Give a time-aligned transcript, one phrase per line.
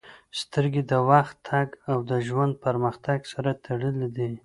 [0.39, 4.31] •سترګې د وخت تګ او د ژوند پرمختګ سره تړلې دي.